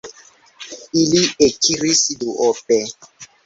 Ili 1.03 1.21
ekiris 1.49 2.03
duope. 2.19 2.83